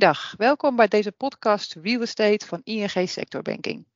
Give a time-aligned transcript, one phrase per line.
[0.00, 3.86] Goeiedag, welkom bij deze podcast Real Estate van ING Sector Banking.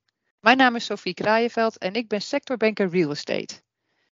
[0.40, 3.54] Mijn naam is Sophie Kraaienveld en ik ben sectorbanker Real Estate.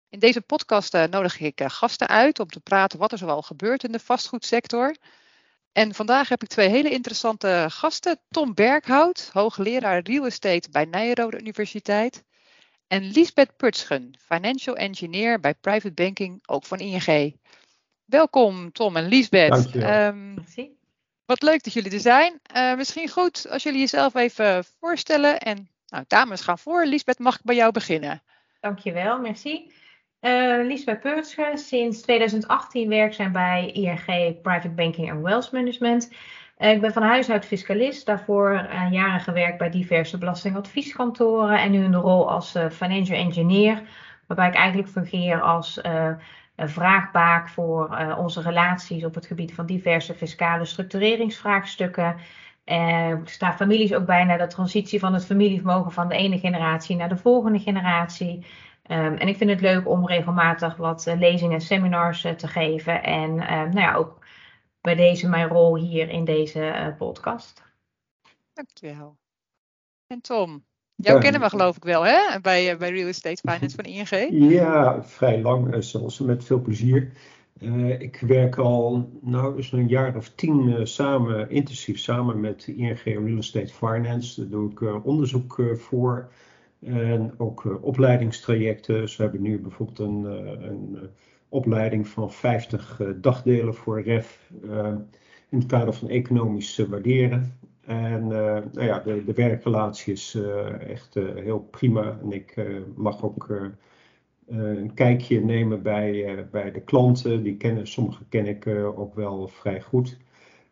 [0.09, 3.41] In deze podcast uh, nodig ik uh, gasten uit om te praten wat er zoal
[3.41, 4.95] gebeurt in de vastgoedsector.
[5.71, 8.19] En vandaag heb ik twee hele interessante gasten.
[8.29, 12.23] Tom Berghout, hoogleraar Real Estate bij Nijrode Universiteit.
[12.87, 17.35] En Lisbeth Putschen, financial engineer bij private banking, ook van ING.
[18.05, 19.49] Welkom Tom en Lisbeth.
[19.49, 20.07] Dankjewel.
[20.07, 20.45] Um,
[21.27, 22.39] wat leuk dat jullie er zijn.
[22.55, 25.39] Uh, misschien goed als jullie jezelf even voorstellen.
[25.39, 26.85] En nou, dames gaan voor.
[26.85, 28.21] Lisbeth, mag ik bij jou beginnen?
[28.59, 29.71] Dankjewel, merci.
[30.21, 36.11] Uh, Lisbeth Peutsche, sinds 2018 werkzaam bij ING Private Banking en Wealth Management.
[36.57, 38.53] Uh, ik ben van huis uit fiscalist, daarvoor
[38.91, 43.81] jaren gewerkt bij diverse belastingadvieskantoren en nu in de rol als financial engineer,
[44.27, 45.81] waarbij ik eigenlijk fungeer als
[46.57, 52.15] een vraagbaak voor uh, onze relaties op het gebied van diverse fiscale structureringsvraagstukken.
[52.65, 56.39] Uh, ik sta families ook bij naar de transitie van het familievermogen van de ene
[56.39, 58.45] generatie naar de volgende generatie.
[58.89, 63.03] Um, en ik vind het leuk om regelmatig wat uh, lezingen en seminars te geven.
[63.03, 64.25] En uh, nou ja, ook
[64.81, 67.63] bij deze mijn rol hier in deze podcast.
[68.53, 69.17] Dankjewel.
[70.07, 70.65] En Tom,
[70.97, 72.39] Jou kennen we geloof ik wel, hè?
[72.41, 74.51] Bij, eh, bij Real Estate Finance van ING.
[74.51, 77.11] Ja, vrij lang, eh, zelfs met veel plezier.
[77.61, 82.67] Uh, ik werk al nou, dus een jaar of tien uh, samen, intensief samen met
[82.67, 84.41] ING Real Estate Finance.
[84.41, 86.31] Daar doe ik uh, onderzoek voor
[86.85, 88.99] en ook opleidingstrajecten.
[88.99, 90.23] Dus we hebben nu bijvoorbeeld een,
[90.69, 90.97] een
[91.49, 94.51] opleiding van 50 dagdelen voor REF
[95.49, 97.57] in het kader van economisch waarderen.
[97.87, 98.29] En uh,
[98.71, 102.19] nou ja, de, de, werkrelatie is uh, echt uh, heel prima.
[102.21, 102.55] En ik
[102.95, 103.49] mag ook
[104.47, 107.43] een kijkje nemen bij, bij de klanten.
[107.43, 110.17] Die kennen, sommige ken ik ook wel vrij goed.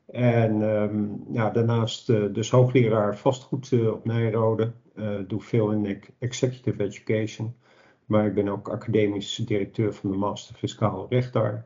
[0.05, 4.71] En um, ja, daarnaast dus hoogleraar vastgoed op Nijrode.
[5.27, 7.55] doe veel in executive education.
[8.05, 11.65] Maar ik ben ook academisch directeur van de Master Fiscaal Recht daar.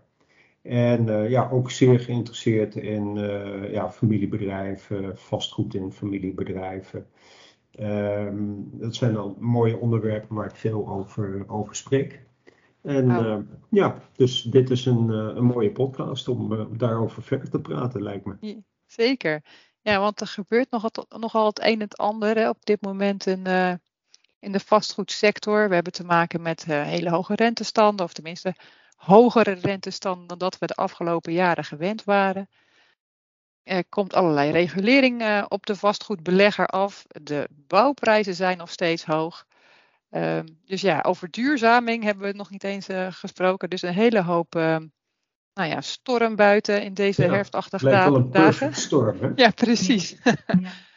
[0.61, 7.07] En uh, ja, ook zeer geïnteresseerd in uh, ja, familiebedrijven, vastgoed in familiebedrijven.
[7.79, 12.21] Um, dat zijn al mooie onderwerpen waar ik veel over, over spreek.
[12.81, 13.25] En oh.
[13.25, 13.37] uh,
[13.69, 18.61] ja, dus dit is een, een mooie podcast om daarover verder te praten, lijkt me.
[18.85, 19.43] Zeker.
[19.81, 23.25] Ja, want er gebeurt nogal, nogal het een en het ander hè, op dit moment
[23.25, 23.45] in,
[24.39, 25.67] in de vastgoedsector.
[25.67, 28.55] We hebben te maken met hele hoge rentestanden, of tenminste
[28.99, 32.49] hogere rentestand dan dat we de afgelopen jaren gewend waren.
[33.63, 37.05] Er komt allerlei regulering uh, op de vastgoedbelegger af.
[37.07, 39.45] De bouwprijzen zijn nog steeds hoog.
[40.11, 43.69] Uh, dus ja, over duurzaming hebben we het nog niet eens uh, gesproken.
[43.69, 44.77] Dus een hele hoop uh,
[45.53, 48.31] nou ja, storm buiten in deze ja, herfstachtige dagen.
[48.31, 48.73] dagen.
[48.73, 49.31] storm, hè?
[49.35, 50.15] Ja, precies.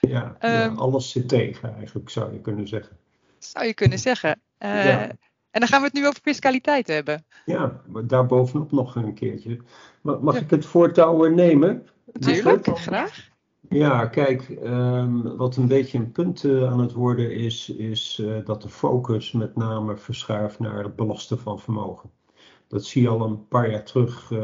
[0.01, 2.97] ja, ja, um, alles zit tegen eigenlijk, zou je kunnen zeggen.
[3.39, 4.41] Zou je kunnen zeggen.
[4.59, 5.11] Ja.
[5.53, 7.25] En dan gaan we het nu over fiscaliteit hebben.
[7.45, 9.59] Ja, maar daarbovenop nog een keertje.
[10.01, 11.87] Mag ik het voortouw nemen?
[12.13, 13.31] Natuurlijk, graag.
[13.69, 18.45] Ja, kijk, um, wat een beetje een punt uh, aan het worden is, is uh,
[18.45, 22.11] dat de focus met name verschuift naar het belasten van vermogen.
[22.69, 24.39] Dat zie je al een paar jaar terug, uh,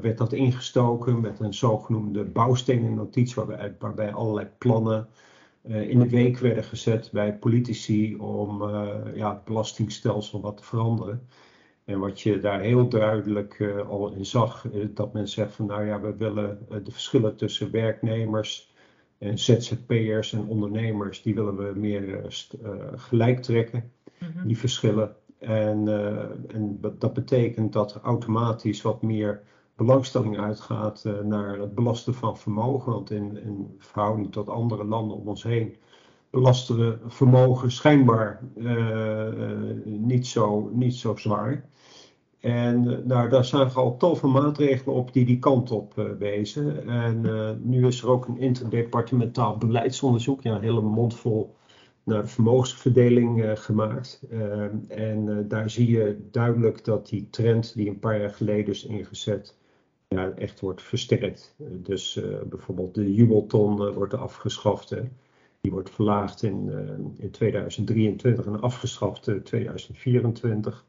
[0.00, 5.08] werd dat ingestoken met een zogenoemde bouwstenen-notitie, waarbij, waarbij allerlei plannen
[5.64, 11.28] in de week werden gezet bij politici om uh, ja, het belastingstelsel wat te veranderen.
[11.84, 15.86] En wat je daar heel duidelijk uh, al in zag, dat men zegt van nou
[15.86, 18.72] ja, we willen de verschillen tussen werknemers
[19.18, 22.24] en ZZP'ers en ondernemers, die willen we meer
[22.94, 24.46] gelijk trekken, mm -hmm.
[24.46, 25.16] die verschillen.
[25.38, 25.88] En,
[26.48, 29.42] en dat betekent dat er automatisch wat meer
[29.76, 32.92] belangstelling uitgaat uh, naar het belasten van vermogen.
[32.92, 35.76] Want in, in, verhouding tot andere landen om ons heen
[36.30, 39.28] belasten we vermogen schijnbaar uh,
[39.84, 41.68] niet, zo, niet zo zwaar.
[42.40, 46.88] En nou, daar zagen al tal van maatregelen op die die kant op wezen.
[46.88, 47.20] En
[47.62, 51.54] nu is er ook een interdepartementaal beleidsonderzoek, ja, een hele mond vol
[52.02, 54.22] naar de vermogensverdeling gemaakt.
[54.88, 59.56] en daar zie je duidelijk dat die trend die een paar jaar geleden is ingezet,
[60.18, 61.54] echt wordt versterkt.
[61.58, 64.90] Dus uh, bijvoorbeeld de jubelton uh, wordt afgeschaft.
[64.90, 65.02] Hè.
[65.60, 70.84] Die wordt verlaagd in, uh, in 2023 en afgeschaft in 2024.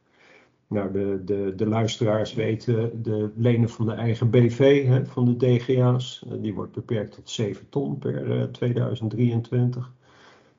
[0.68, 5.36] Nou, de, de, de luisteraars weten, de lenen van de eigen BV, hè, van de
[5.38, 9.92] DGA's, die wordt beperkt tot 7 ton per 2023.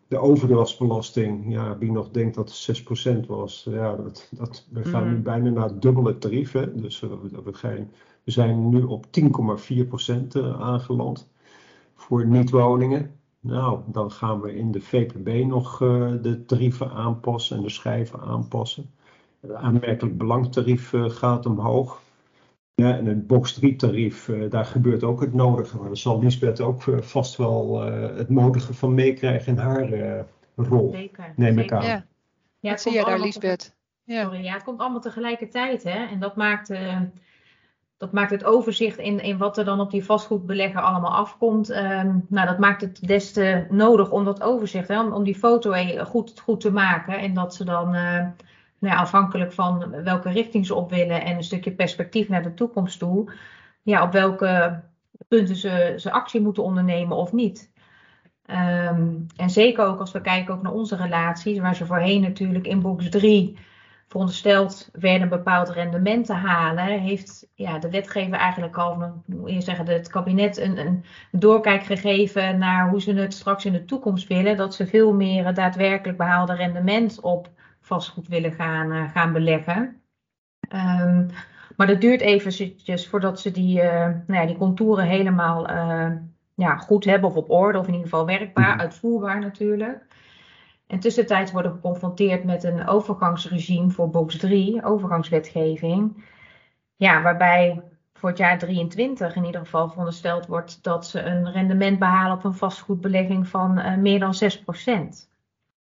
[0.09, 2.83] De overdrachtsbelasting, ja, wie nog denkt dat het
[3.25, 5.23] 6% was, ja, dat, dat, we gaan nu mm.
[5.23, 6.53] bijna naar het dubbele tarief.
[6.53, 6.81] Hè.
[6.81, 7.09] Dus we,
[7.45, 7.91] we, gaan,
[8.27, 9.29] we zijn nu op 10,4%
[10.37, 11.29] uh, aangeland.
[11.95, 13.21] voor niet-woningen.
[13.41, 18.21] Nou, dan gaan we in de VPB nog uh, de tarieven aanpassen en de schijven
[18.21, 18.91] aanpassen.
[19.41, 22.03] Het aanmerkelijk belangtarief uh, gaat omhoog.
[22.75, 25.77] Ja, en het box 3 tarief, uh, daar gebeurt ook het nodige.
[25.77, 27.81] Maar daar zal Lisbeth ook vast wel
[28.17, 29.89] het nodige van meekrijgen in haar
[30.57, 30.91] rol.
[30.93, 31.33] Zeker.
[31.37, 31.85] Neem ik aan.
[31.85, 32.07] Ja,
[32.61, 33.75] ja Wat zie je daar, Lisbeth?
[34.05, 34.23] Ja.
[34.23, 35.83] Sorry, ja, het komt allemaal tegelijkertijd.
[35.83, 36.07] Hè?
[36.07, 36.69] En dat maakt
[37.97, 41.71] dat maakt het overzicht in, in wat er dan op die vastgoedbelegger allemaal afkomt.
[41.71, 45.73] Um, nou, dat maakt het des te nodig om dat overzicht, hè, om, die foto
[46.05, 47.19] goed, goed te maken.
[47.19, 48.03] En dat ze dan, uh,
[48.79, 52.55] nou ja, afhankelijk van welke richting ze op willen en een stukje perspectief naar de
[52.55, 53.33] toekomst toe,
[53.83, 54.83] ja, op welke
[55.29, 57.71] punten ze, ze actie moeten ondernemen of niet.
[58.51, 62.67] Um, en zeker ook als we kijken ook naar onze relaties, waar ze voorheen natuurlijk
[62.67, 63.59] in box 3
[64.07, 69.61] verondersteld werden een bepaald rendement te halen, heeft ja, de wetgever eigenlijk al, hoe je
[69.61, 74.29] zeggen, het kabinet een, een doorkijk gegeven naar hoe ze het straks in de toekomst
[74.29, 74.57] willen.
[74.57, 77.49] Dat ze veel meer daadwerkelijk behaalde rendement op
[77.81, 80.01] vastgoed willen gaan, uh, gaan beleggen.
[80.75, 81.31] Um,
[81.77, 83.91] maar dat duurt eventjes voordat ze die, uh,
[84.27, 86.11] nou ja, die contouren helemaal uh,
[86.55, 90.07] ja, goed hebben of op orde, of in ieder geval werkbaar, uitvoerbaar natuurlijk.
[90.87, 96.25] En tussentijds worden geconfronteerd met een overgangsregime voor box 3, overgangswetgeving.
[96.97, 101.99] Ja, waarbij voor het jaar 23 in ieder geval verondersteld wordt dat ze een rendement
[101.99, 104.39] behalen op een vastgoedbelegging van uh, meer dan 6%.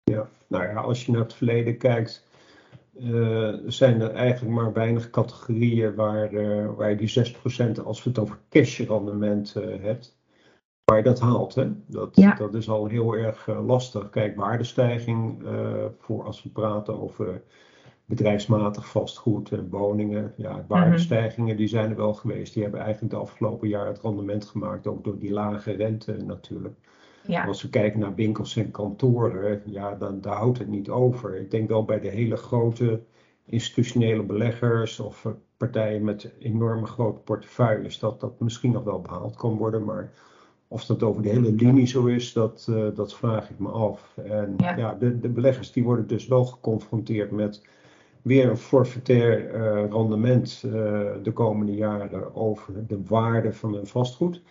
[0.03, 2.27] Ja, nou ja, als je naar het verleden kijkt,
[2.99, 7.35] uh, zijn er eigenlijk maar weinig categorieën waar, uh, waar je die
[7.79, 10.14] 6% als we het over cash rendement hebt
[10.85, 11.55] waar je dat haalt.
[11.55, 11.71] Hè?
[11.87, 14.09] Dat, dat is al heel erg uh, lastig.
[14.09, 17.43] Kijk, waardestijging, uh, voor als we praten over
[18.05, 20.33] bedrijfsmatig vastgoed en woningen.
[20.37, 20.67] Ja, mhm.
[20.67, 22.53] waardestijgingen die zijn er wel geweest.
[22.53, 26.75] Die hebben eigenlijk de afgelopen jaar het rendement gemaakt, ook door die lage rente natuurlijk.
[27.27, 27.45] Ja.
[27.45, 31.35] Als we kijken naar winkels en kantoren, ja, dan daar houdt het niet over.
[31.35, 33.01] Ik denk wel bij de hele grote
[33.45, 35.27] institutionele beleggers of
[35.57, 39.83] partijen met enorme grote portefeuilles, dat dat misschien nog wel behaald kan worden.
[39.83, 40.11] Maar
[40.67, 44.17] of dat over de hele linie zo is, dat, uh, dat vraag ik me af.
[44.23, 47.65] En ja, de, de, beleggers die worden dus wel geconfronteerd met
[48.21, 50.71] weer een forfaitair uh, rendement uh,
[51.23, 54.41] de komende jaren over de waarde van hun vastgoed.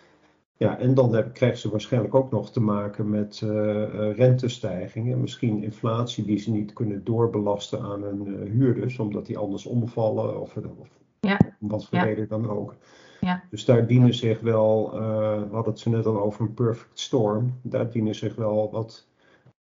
[0.57, 3.43] Ja, en dan heb, krijgen ze waarschijnlijk ook nog te maken met
[4.15, 10.41] rentestijgingen, misschien inflatie die ze niet kunnen doorbelasten aan hun huurders, omdat die anders omvallen
[10.41, 10.87] of, of
[11.19, 11.39] ja.
[11.59, 12.75] wat voor reden dan ook.
[13.25, 13.43] Ja.
[13.49, 14.99] Dus daar dienen zich wel, uh,
[15.41, 19.07] we hadden het zo net al over een perfect storm, daar dienen zich wel wat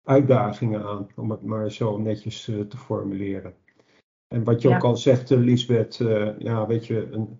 [0.04, 3.54] uitdagingen aan, om het maar zo netjes uh, te formuleren.
[4.28, 5.96] En wat je ook al zegt, uh, Lisbeth,
[6.38, 7.38] ja, weet je, een,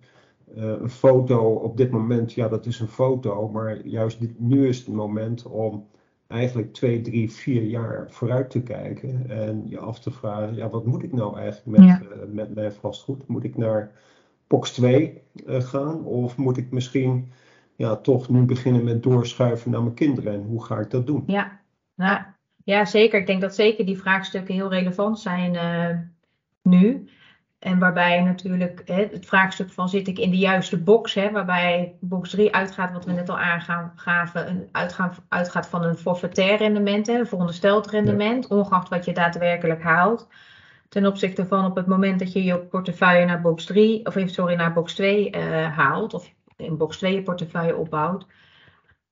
[0.53, 4.77] een, foto op dit moment, ja, dat is een foto, maar juist dit, nu is
[4.77, 5.87] het moment om
[6.27, 10.85] eigenlijk twee, drie, vier jaar vooruit te kijken en je af te vragen, ja, wat
[10.85, 12.01] moet ik nou eigenlijk met, ja.
[12.27, 13.27] met mijn vastgoed?
[13.27, 13.91] Moet ik naar
[14.51, 16.05] box 2 uh, gaan?
[16.05, 17.31] Of moet ik misschien
[17.75, 20.33] ja, toch nu beginnen met doorschuiven naar mijn kinderen?
[20.33, 21.23] En hoe ga ik dat doen?
[21.27, 21.59] Ja,
[21.95, 22.21] nou,
[22.63, 23.19] ja zeker.
[23.19, 25.97] Ik denk dat zeker die vraagstukken heel relevant zijn uh,
[26.61, 27.09] nu.
[27.59, 31.95] En waarbij natuurlijk hè, het vraagstuk van zit ik in de juiste box, hè, waarbij
[31.99, 37.07] box 3 uitgaat, wat we net al aangaven, een uitgaan, uitgaat van een forfaitair rendement,
[37.07, 40.27] hè, een verondersteld rendement, ongeacht wat je daadwerkelijk haalt
[40.91, 44.55] ten opzichte van op het moment dat je je portefeuille naar box 3, of sorry,
[44.55, 48.25] naar box 2 uh, eh, haalt, of in box 2 je portefeuille opbouwt,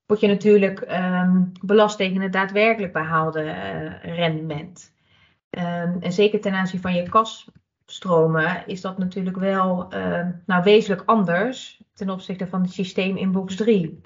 [0.06, 4.94] word je natuurlijk um, belast tegen het daadwerkelijk behaalde uh, rendement.
[5.50, 11.04] Um, en zeker ten aanzien van je kasstromen is dat natuurlijk wel uh, nou, wezenlijk
[11.06, 14.02] anders ten opzichte van het systeem in box 3.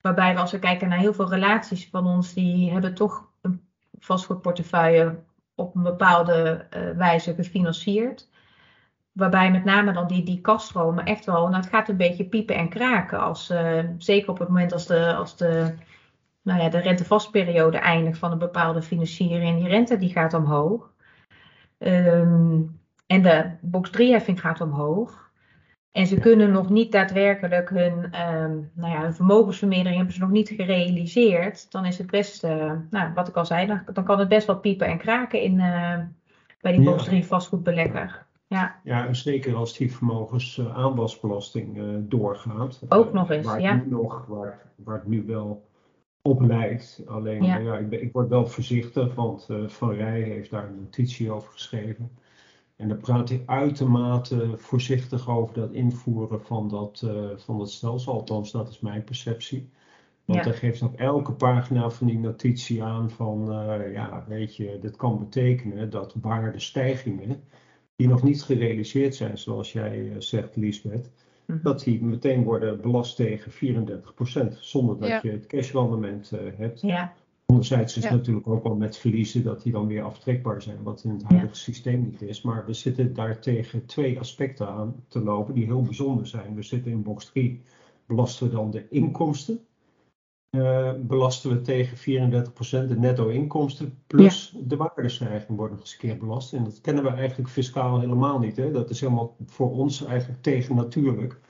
[0.00, 3.60] Waarbij we als we kijken naar heel veel relaties van ons, die hebben toch een
[3.98, 5.26] vastgoedportefeuille
[5.58, 8.28] op een bepaalde uh, wijze gefinancierd.
[9.12, 12.54] Waarbij met name dan die, die kaststromen echt wel, nou het gaat een beetje piepen
[12.54, 13.20] en kraken.
[13.20, 15.74] Als, uh, zeker op het moment als de, als de,
[16.42, 19.50] nou ja, de rentevastperiode eindigt van een bepaalde financiering.
[19.50, 20.92] En die rente die gaat omhoog.
[21.78, 25.27] Um, en de box 3-heffing gaat omhoog.
[25.98, 30.30] En ze kunnen nog niet daadwerkelijk hun, um, nou ja, hun vermogensvermeerdering hebben ze nog
[30.30, 31.70] niet gerealiseerd.
[31.70, 34.46] Dan is het best, uh, nou, wat ik al zei, dan, dan, kan het best
[34.46, 35.98] wel piepen en kraken in, uh,
[36.60, 38.26] bij die box 3 vastgoedbelegger.
[38.46, 38.80] Ja.
[38.84, 42.80] ja, en zeker als die vermogensaanwasbelasting uh, doorgaat.
[42.88, 43.74] Ook nog eens, waar ja.
[43.74, 45.68] Het nog, waar, waar het nu wel
[46.22, 47.02] op lijkt.
[47.06, 47.56] Alleen, ja.
[47.56, 51.52] ja ik, ben, ik, word wel voorzichtig, want Van Rij heeft daar een notitie over
[51.52, 52.10] geschreven.
[52.78, 58.12] En dan praat hij uitermate voorzichtig over dat invoeren van dat, uh, van dat stelsel.
[58.12, 59.68] Althans, dat is mijn perceptie.
[60.24, 64.78] Want hij geeft op elke pagina van die notitie aan van, uh, ja, weet je,
[64.80, 67.42] dit kan betekenen dat waardestijgingen
[67.96, 71.10] die nog niet gerealiseerd zijn, zoals jij zegt, Lisbeth,
[71.48, 71.62] Mhm.
[71.62, 76.80] dat die meteen worden belast tegen 34%, zonder dat je het cashrendement hebt.
[76.80, 77.14] Ja.
[77.50, 81.04] Anderzijds is het natuurlijk ook wel met verliezen dat die dan weer aftrekbaar zijn, wat
[81.04, 82.42] in het huidige systeem niet is.
[82.42, 86.54] Maar we zitten daar tegen twee aspecten aan te lopen die heel bijzonder zijn.
[86.54, 87.62] We zitten in box 3,
[88.06, 89.60] belasten we dan de inkomsten
[90.50, 96.18] uh, belasten we tegen 34% de netto-inkomsten plus de waardestijging worden nog eens een keer
[96.18, 96.52] belast.
[96.52, 98.56] En dat kennen we eigenlijk fiscaal helemaal niet.
[98.56, 98.70] Hè?
[98.70, 101.40] Dat is helemaal voor ons eigenlijk tegen natuurlijk.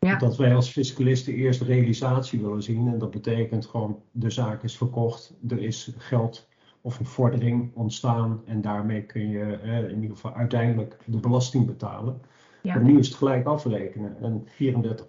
[0.00, 0.16] Ja.
[0.16, 2.88] Dat wij als fiscalisten eerst realisatie willen zien.
[2.88, 6.48] En dat betekent gewoon de zaak is verkocht, er is geld
[6.80, 8.42] of een vordering ontstaan.
[8.46, 9.58] En daarmee kun je
[9.90, 12.20] in ieder geval uiteindelijk de belasting betalen.
[12.62, 12.74] Ja.
[12.74, 14.16] Maar nu is het gelijk afrekenen.
[14.22, 14.48] En 34%,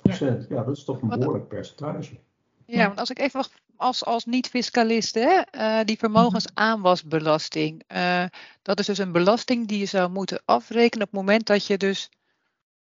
[0.01, 2.19] ja, ja dat is toch een behoorlijk percentage.
[2.65, 3.46] Ja, want als ik even
[3.79, 7.84] als, als niet-fiscalist, uh, die vermogensaanwasbelasting.
[7.88, 8.24] Uh,
[8.62, 11.77] dat is dus een belasting die je zou moeten afrekenen op het moment dat je
[11.77, 12.10] dus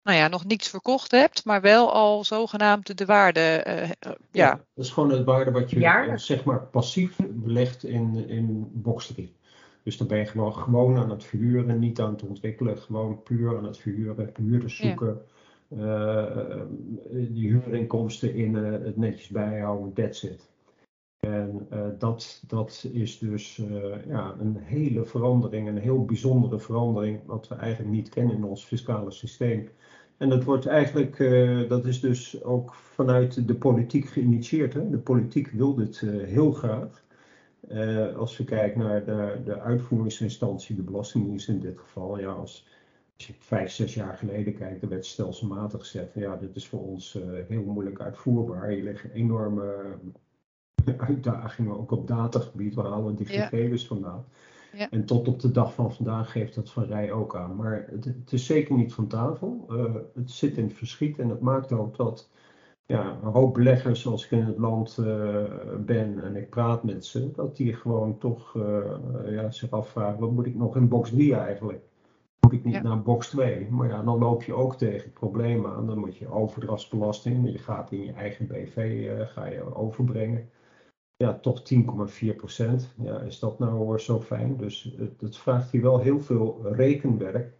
[0.06, 3.64] nou ja, nog niets verkocht hebt, maar wel al zogenaamd de waarde.
[3.66, 4.16] Uh, ja.
[4.30, 4.50] ja.
[4.50, 9.36] dat is gewoon het waarde wat je zeg maar passief belegt in, in box 3.
[9.82, 13.56] Dus dan ben je gewoon, gewoon aan het verhuren, niet aan het ontwikkelen, gewoon puur
[13.56, 15.22] aan het verhuren, huurders zoeken.
[15.68, 16.60] Uh,
[17.10, 20.48] die huurinkomsten in uh, het netjes bijhouden, that's it.
[21.20, 23.56] En uh, dat, dat is dus
[24.06, 28.64] ja, een hele verandering, een heel bijzondere verandering, wat we eigenlijk niet kennen in ons
[28.64, 29.68] fiscale systeem.
[30.16, 31.16] En dat wordt eigenlijk,
[31.68, 34.74] dat is dus ook vanuit de politiek geïnitieerd.
[34.74, 34.90] Hè?
[34.90, 37.04] De politiek wil dit heel graag.
[38.16, 42.66] als we kijken naar de, de uitvoeringsinstantie, de Belastingdienst in dit geval, ja, als
[43.16, 46.80] als je vijf, zes jaar geleden kijkt, dan werd stelselmatig gezegd ja, dit is voor
[46.80, 47.18] ons
[47.48, 48.72] heel moeilijk uitvoerbaar.
[48.72, 49.96] Je liggen enorme
[50.96, 54.24] uitdagingen, ook op datagebied, waar halen we die gegevens vandaan.
[54.72, 54.90] Ja.
[54.90, 57.56] En tot op de dag van vandaag geeft dat Van Rij ook aan.
[57.56, 59.66] Maar het, het is zeker niet van tafel.
[59.70, 62.30] Uh, het zit in het verschiet en dat maakt ook dat
[62.86, 65.44] ja, een hoop beleggers, zoals ik in het land uh,
[65.78, 68.54] ben en ik praat met ze, dat die gewoon toch
[69.26, 71.84] ja, zich afvragen, wat moet ik nog in box 3 eigenlijk?
[72.46, 73.66] moet ik niet naar box 2.
[73.70, 75.86] Maar ja, dan loop je ook tegen problemen aan.
[75.86, 80.50] Dan moet je overdrachtsbelasting, je gaat in je eigen BV ga je overbrengen.
[81.16, 82.94] Ja, toch 10,4 procent.
[82.96, 84.56] Ja, is dat nou zo fijn?
[84.56, 87.54] Dus het, het vraagt hier wel heel veel rekenwerk.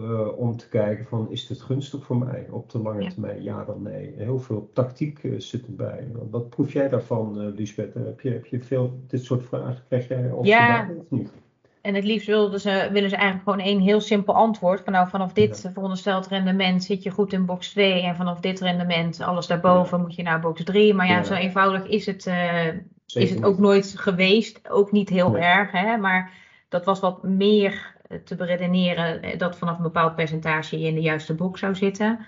[0.00, 3.64] Uh, om te kijken van is dit gunstig voor mij op de lange termijn, ja
[3.64, 4.12] dan nee.
[4.16, 6.08] Heel veel tactiek uh, zit erbij.
[6.30, 7.94] Wat proef jij daarvan, uh, Lisbeth?
[7.94, 9.84] Heb je, heb je veel dit soort vragen?
[9.88, 10.90] Krijg jij of ja.
[10.98, 11.32] of niet?
[11.82, 14.80] En het liefst willen ze, willen ze eigenlijk gewoon één heel simpel antwoord.
[14.84, 15.70] Van nou, vanaf dit ja.
[15.70, 18.02] verondersteld rendement zit je goed in box 2.
[18.02, 20.94] En vanaf dit rendement, alles daarboven, moet je naar box 3.
[20.94, 22.66] Maar ja, zo eenvoudig is het, uh,
[23.06, 24.70] is het ook nooit geweest.
[24.70, 25.70] Ook niet heel erg.
[25.70, 25.96] Hè?
[25.96, 26.32] Maar
[26.68, 31.00] dat was wat meer te beredeneren eh, dat vanaf een bepaald percentage je in de
[31.00, 32.26] juiste box zou zitten.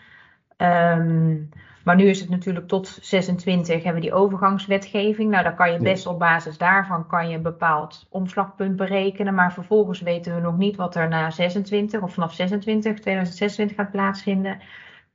[0.56, 1.48] Um,
[1.84, 5.30] maar nu is het natuurlijk tot 26 hebben we die overgangswetgeving.
[5.30, 9.34] Nou, dan kan je best op basis daarvan kan je een bepaald omslagpunt berekenen.
[9.34, 13.90] Maar vervolgens weten we nog niet wat er na 26 of vanaf 26, 2026 gaat
[13.90, 14.60] plaatsvinden.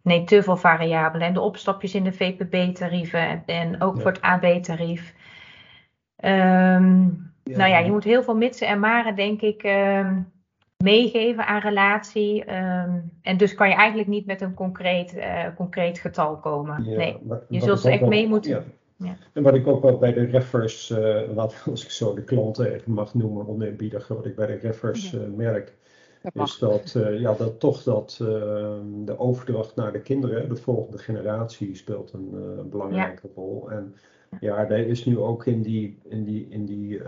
[0.01, 1.27] Nee, te veel variabelen.
[1.27, 5.13] En de opstapjes in de VPB-tarieven en ook voor het AB-tarief.
[6.23, 10.31] Um, Nou ja, je moet heel veel mitsen en maren, denk ik, um,
[10.83, 12.43] meegeven aan relatie.
[12.45, 16.83] Ehm, en dus kan je eigenlijk niet met een concreet, uh, concreet getal komen.
[16.83, 17.17] nee,
[17.49, 18.63] je zult ze echt mee moeten.
[18.95, 19.15] Ja.
[19.33, 22.73] En wat ik ook wel bij de refers, uh, wat, als ik zo de klanten
[22.73, 25.73] even mag noemen, oneerbiedig, wat ik bij de refers uh, merk,
[26.33, 28.15] dat is dat, ja, dat toch dat
[29.05, 33.71] de overdracht naar de kinderen, de volgende generatie, speelt een belangrijke rol.
[33.71, 33.95] En
[34.39, 37.07] ja, daar is nu ook in, die, in, die, in, die, uh,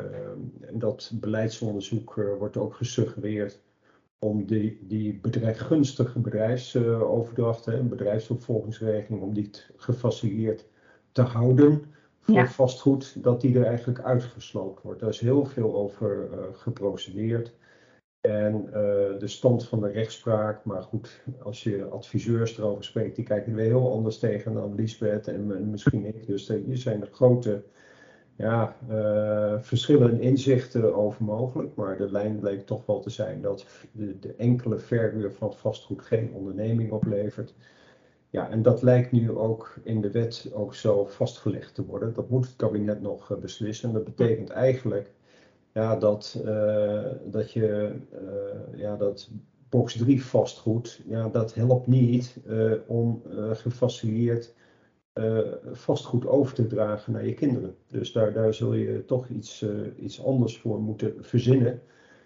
[0.68, 3.62] in dat beleidsonderzoek uh, wordt ook gesuggereerd
[4.20, 10.66] om die, die bedrijf, gunstige bedrijfsoverdracht, uh, bedrijfsopvolgingsregeling, om die gefaciliteerd
[11.12, 11.84] te houden
[12.20, 15.00] voor vastgoed, dat die er eigenlijk uitgesloopt wordt.
[15.00, 17.54] Daar is heel veel over geprocedeerd.
[18.22, 18.72] En uh,
[19.20, 23.58] de stand van de rechtspraak, maar goed, als je adviseurs erover spreekt, die kijken er
[23.58, 26.28] weer heel anders tegen dan Lisbeth en, misschien ik.
[26.28, 27.64] Dus hier zijn er grote
[28.36, 31.76] ja, uh, verschillen in inzichten over mogelijk.
[31.76, 36.02] Maar de lijn bleek toch wel te zijn dat de, de enkele verhuur van vastgoed
[36.02, 37.54] geen onderneming oplevert.
[38.30, 42.14] Ja, en dat lijkt nu ook in de wet ook zo vastgelegd te worden.
[42.14, 43.94] Dat moet het kabinet nog beslissen.
[43.94, 45.12] Dat betekent eigenlijk
[45.74, 49.30] ja, dat, uh, dat je uh, ja, dat
[49.70, 54.54] box 3 vastgoed, ja, dat helpt niet uh, om gefaciliteerd
[55.14, 55.40] uh,
[55.72, 57.76] vastgoed over te dragen naar je kinderen.
[57.88, 59.66] Dus daar, daar zul je toch iets,
[60.00, 61.82] iets anders voor moeten verzinnen.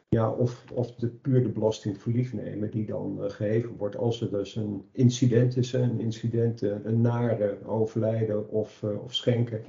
[0.10, 4.22] Ja, of, of de, puur de belasting voor lief nemen die dan geheven wordt als
[4.22, 9.62] er dus een incident is, een incident, een nare overlijden of, of schenken.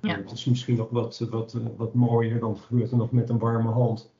[0.00, 0.16] Ja.
[0.16, 3.70] het is misschien nog wat, wat, wat mooier, dan gebeurt er nog met een warme
[3.70, 4.12] hand.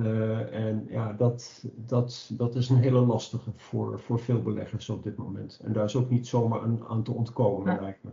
[0.00, 5.02] Uh, en ja, dat, dat, dat is een hele lastige voor, voor veel beleggers op
[5.02, 5.60] dit moment.
[5.64, 7.80] En daar is ook niet zomaar aan, aan te ontkomen, ja.
[7.80, 8.10] lijkt me.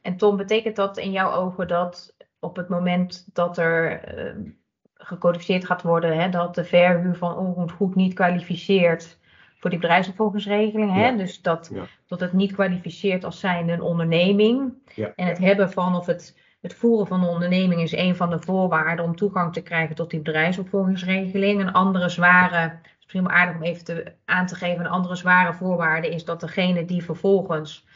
[0.00, 4.52] En Tom, betekent dat in jouw ogen dat op het moment dat er uh,
[4.94, 9.17] gecodificeerd gaat worden, hè, dat de verhuur van onroerend goed niet kwalificeert
[9.58, 11.72] voor die bedrijfsopvolgingsregeling, hè, dus dat,
[12.06, 16.74] dat het niet kwalificeert als zijnde een onderneming en het hebben van of het het
[16.74, 20.20] voeren van een onderneming is een van de voorwaarden om toegang te krijgen tot die
[20.20, 21.60] bedrijfsopvolgingsregeling.
[21.60, 25.16] Een andere zware, het is misschien aardig om even te, aan te geven, een andere
[25.16, 27.86] zware voorwaarde is dat degene die vervolgens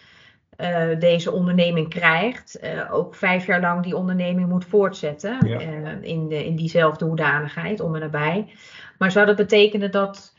[0.57, 5.61] uh, deze onderneming krijgt, uh, ook vijf jaar lang die onderneming moet voortzetten ja.
[5.61, 8.53] uh, in, de, in diezelfde hoedanigheid om en nabij.
[8.99, 10.35] Maar zou dat betekenen dat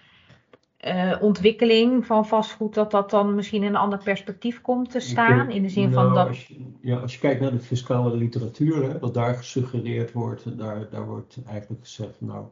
[0.87, 5.51] uh, ontwikkeling van vastgoed, dat dat dan misschien in een ander perspectief komt te staan?
[5.51, 6.27] In de zin nou, van dat.
[6.27, 10.57] Als je, ja, als je kijkt naar de fiscale literatuur, hè, wat daar gesuggereerd wordt,
[10.57, 12.45] daar, daar wordt eigenlijk gezegd, nou,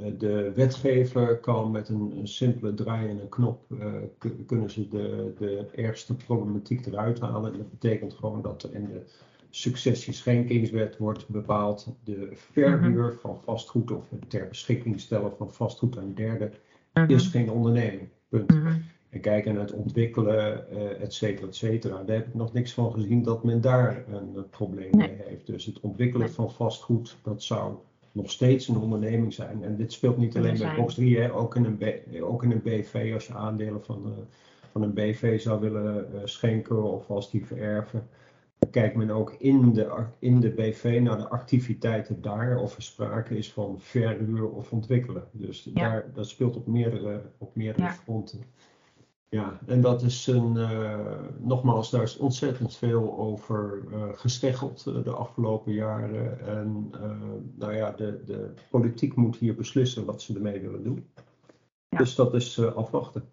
[0.00, 3.86] uh, de wetgever kan met een, een simpele draai en een knop, uh,
[4.46, 7.52] kunnen ze de, de ergste problematiek eruit halen.
[7.52, 9.02] En dat betekent gewoon dat er in de
[9.50, 13.18] successieschenkingswet wordt bepaald de verhuur mm -hmm.
[13.20, 16.52] van vastgoed of het ter beschikking stellen van vastgoed aan derden.
[17.06, 18.08] Is geen onderneming.
[18.28, 18.50] Punt.
[18.50, 18.82] Mm -hmm.
[19.08, 22.02] En kijken naar het ontwikkelen, uh, et cetera, et cetera.
[22.02, 25.08] Daar heb ik nog niks van gezien dat men daar een uh, probleem nee.
[25.08, 25.46] mee heeft.
[25.46, 27.74] Dus het ontwikkelen van vastgoed, dat zou
[28.12, 29.62] nog steeds een onderneming zijn.
[29.62, 31.84] En dit speelt niet alleen bij box 3, hè, ook, in een B,
[32.22, 33.10] ook in een BV.
[33.14, 34.12] Als je aandelen van, uh,
[34.72, 38.08] van een BV zou willen schenken of als die vererven
[38.70, 43.36] kijkt men ook in de, in de BV naar de activiteiten daar, of er sprake
[43.36, 45.28] is van verhuur of ontwikkelen.
[45.32, 45.72] Dus ja.
[45.72, 47.92] daar, dat speelt op meerdere, op meerdere ja.
[47.92, 48.40] fronten.
[49.28, 55.04] Ja, en dat is een, uh, nogmaals, daar is ontzettend veel over uh, gesteggeld uh,
[55.04, 56.46] de afgelopen jaren.
[56.46, 56.90] En
[57.54, 61.10] nou ja, de, de politiek moet hier beslissen wat ze ermee willen doen.
[61.88, 61.98] Ja.
[61.98, 63.28] Dus dat is afwachten.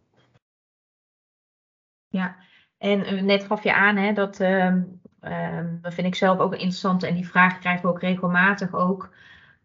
[2.07, 2.35] Ja,
[2.77, 4.83] en net gaf je aan hè, dat ehm,
[5.25, 9.09] Um, dat vind ik zelf ook interessant en die vraag krijgen we ook regelmatig ook.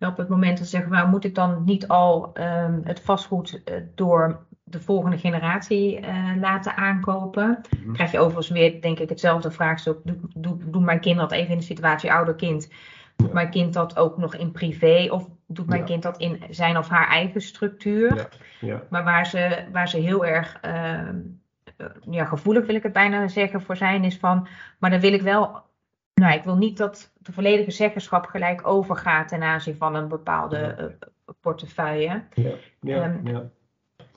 [0.01, 3.61] Op het moment dat ze zeggen, nou moet ik dan niet al um, het vastgoed
[3.64, 7.61] uh, door de volgende generatie uh, laten aankopen?
[7.77, 7.92] Mm-hmm.
[7.92, 9.99] Krijg je overigens weer, denk ik, hetzelfde vraagstuk.
[10.05, 12.73] Doet doe, doe mijn kind dat even in de situatie ouder kind?
[13.16, 15.09] Doet mijn kind dat ook nog in privé?
[15.11, 15.87] Of doet mijn ja.
[15.87, 18.29] kind dat in zijn of haar eigen structuur?
[18.61, 18.83] Ja.
[18.90, 20.59] Maar waar ze, waar ze heel erg...
[20.64, 21.09] Uh, eh,
[22.11, 25.23] ja, gevoelig wil ik het bijna zeggen voor zijn, is van, maar dan wil ik
[25.23, 25.62] wel,
[26.14, 30.77] nou, ik wil niet dat de volledige zeggenschap gelijk overgaat ten aanzien van een bepaalde
[30.79, 32.23] uh, portefeuille.
[32.35, 33.43] Ja, ja, um, ja.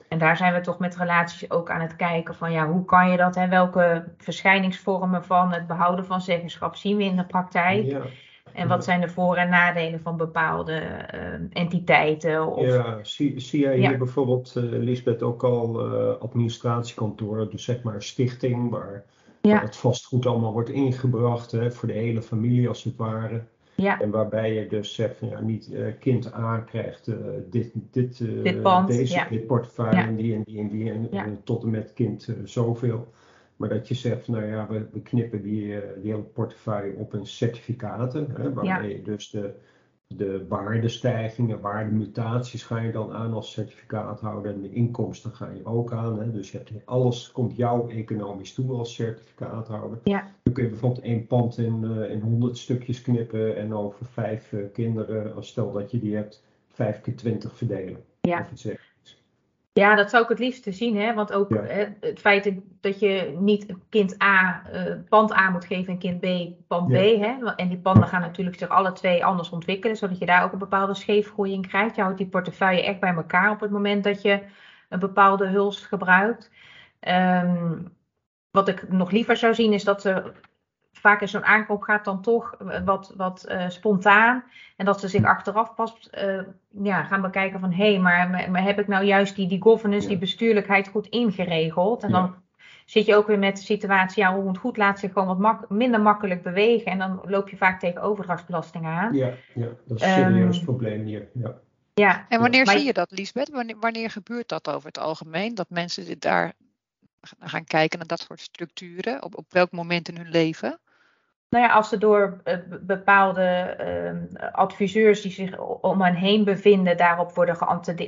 [0.08, 3.10] En daar zijn we toch met relaties ook aan het kijken van, ja, hoe kan
[3.10, 7.84] je dat en welke verschijningsvormen van het behouden van zeggenschap zien we in de praktijk?
[7.84, 8.00] Ja.
[8.54, 10.82] En wat zijn de voor- en nadelen van bepaalde
[11.14, 11.20] uh,
[11.52, 12.46] entiteiten?
[12.46, 12.66] Of...
[12.66, 17.94] Ja, zie, zie jij hier bijvoorbeeld, uh, Lisbeth, ook al uh, administratiekantoren, dus zeg maar
[17.94, 19.04] een stichting waar,
[19.40, 19.52] ja.
[19.52, 23.42] waar, het vastgoed allemaal wordt ingebracht hè, voor de hele familie als het ware.
[23.74, 24.00] Ja.
[24.00, 27.10] En waarbij je dus zegt van ja, niet kind A krijgt
[27.50, 31.62] dit, dit, dit, pand, deze, dit portefeuille en die en die en die en tot
[31.62, 33.08] en met kind zoveel.
[33.62, 37.26] Maar dat je zegt, nou ja, we, we knippen die, die hele portefeuille op in
[37.26, 38.28] certificaten.
[38.36, 38.96] Hè, waarmee ja.
[38.96, 39.54] je dus de,
[40.06, 44.52] de waardestijgingen, waardemutaties ga je dan aan als certificaathouder.
[44.52, 46.18] En de inkomsten ga je ook aan.
[46.18, 46.32] Hè.
[46.32, 49.98] Dus je hebt, alles komt jou economisch toe als certificaathouder.
[50.04, 50.30] Ja.
[50.42, 54.52] Dan kun je bijvoorbeeld één pand in, uh, in 100 stukjes knippen en over vijf
[54.52, 58.00] uh, kinderen, als stel dat je die hebt, vijf keer 20 verdelen.
[58.20, 58.48] Ja.
[58.52, 58.91] Of.
[59.74, 60.96] Ja, dat zou ik het liefste zien.
[60.96, 61.14] Hè?
[61.14, 61.62] Want ook ja.
[61.62, 66.20] hè, het feit dat je niet kind A uh, pand A moet geven en kind
[66.20, 66.26] B
[66.66, 66.98] pand ja.
[66.98, 67.20] B.
[67.20, 67.54] Hè?
[67.56, 69.96] En die panden gaan natuurlijk zich alle twee anders ontwikkelen.
[69.96, 71.96] Zodat je daar ook een bepaalde scheefgroei in krijgt.
[71.96, 74.42] Je houdt die portefeuille echt bij elkaar op het moment dat je
[74.88, 76.50] een bepaalde huls gebruikt.
[77.08, 77.92] Um,
[78.50, 80.32] wat ik nog liever zou zien is dat ze
[81.02, 84.44] vaak in zo'n aankoop gaat dan toch wat, wat uh, spontaan.
[84.76, 86.42] En dat ze zich achteraf pas uh,
[86.82, 87.72] ja, gaan bekijken van...
[87.72, 90.08] hé, hey, maar, maar, heb ik nou juist die, die governance, ja.
[90.08, 92.02] die bestuurlijkheid goed ingeregeld?
[92.02, 92.20] En ja.
[92.20, 92.34] dan
[92.84, 94.22] zit je ook weer met de situatie...
[94.22, 96.92] ja, hoe het goed laat zich gewoon wat mak minder makkelijk bewegen.
[96.92, 99.14] En dan loop je vaak tegen overdrachtsbelasting aan.
[99.14, 101.28] Ja, ja dat is een serieus um, probleem hier.
[101.34, 101.54] Ja.
[101.94, 103.50] Ja, en wanneer zie je dat, Liesbeth?
[103.50, 105.54] Wanneer, wanneer gebeurt dat over het algemeen?
[105.54, 106.52] Dat mensen dit daar
[107.40, 109.22] gaan kijken naar dat soort structuren?
[109.22, 110.78] Op, op welk moment in hun leven?
[111.52, 116.96] Nou ja, als ze door uh, bepaalde uh, adviseurs die zich om hen heen bevinden
[116.96, 117.56] daarop worden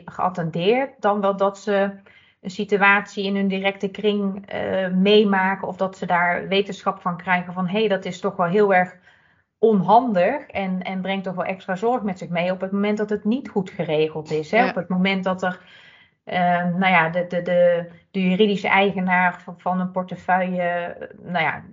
[0.05, 1.91] geattendeerd, dan wel dat ze
[2.41, 7.53] een situatie in hun directe kring uh, meemaken of dat ze daar wetenschap van krijgen
[7.53, 8.97] van hé, hey, dat is toch wel heel erg
[9.59, 13.11] onhandig en, en brengt toch wel extra zorg met zich mee op het moment dat
[13.11, 14.51] het niet goed geregeld is.
[14.51, 14.69] Hè?
[14.69, 15.61] Op het moment dat er
[16.77, 21.65] nou ja, de, de, de, de juridische eigenaar van, van een portefeuille nou ja,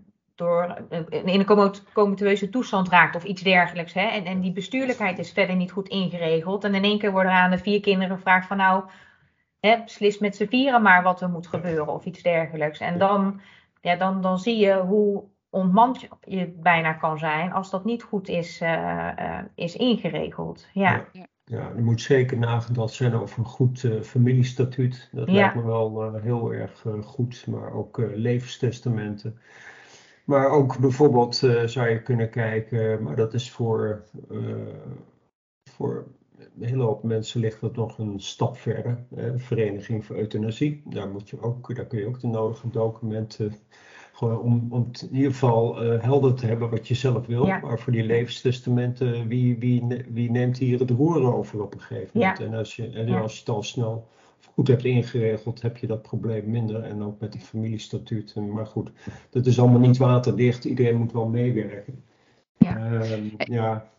[0.42, 0.78] door
[1.10, 3.94] in een comateuze toestand raakt of iets dergelijks.
[3.94, 4.08] Hè?
[4.08, 6.64] En, en die bestuurlijkheid is verder niet goed ingeregeld.
[6.64, 8.84] En in één keer worden er aan de vier kinderen gevraagd van nou,
[9.60, 12.80] hè, beslis met z'n vieren maar wat er moet gebeuren of iets dergelijks.
[12.80, 13.42] En dan,
[13.82, 18.28] ja, dan, dan zie je hoe ontmand je bijna kan zijn als dat niet goed
[18.28, 18.70] is, uh,
[19.20, 20.68] uh, is ingeregeld.
[20.74, 21.06] Ja.
[21.12, 21.26] ja.
[21.44, 25.10] Ja, er moet zeker nagedacht zijn over een goed uh, familiestatuut.
[25.12, 25.34] Dat ja.
[25.34, 27.48] lijkt me wel heel erg goed.
[27.48, 29.40] Maar ook levenstestamenten.
[30.26, 34.56] Maar ook bijvoorbeeld uh, zou je kunnen kijken, maar dat is voor, uh,
[35.70, 36.06] voor
[36.60, 39.06] een hele hoop mensen ligt dat nog een stap verder.
[39.16, 39.40] Hè?
[39.40, 43.54] Vereniging voor Euthanasie, daar, moet je ook, daar kun je ook de nodige documenten
[44.14, 47.46] gewoon om, om in ieder geval uh, helder te hebben wat je zelf wil.
[47.46, 47.60] Ja.
[47.60, 52.10] Maar voor die levenstestamenten, wie, wie, wie neemt hier het roer over op een gegeven
[52.14, 52.38] moment?
[52.38, 52.46] Ja.
[52.46, 54.08] En, als je, en als je het al snel
[54.62, 56.84] goed hebt ingeregeld, heb je dat probleem minder.
[56.84, 58.36] En ook met die familiestatuut.
[58.36, 58.92] Maar goed,
[59.30, 60.66] dat is allemaal niet waterdicht.
[60.66, 62.04] Iedereen moet wel meewerken.
[62.58, 62.92] Ja.
[62.92, 63.90] Uh, ja.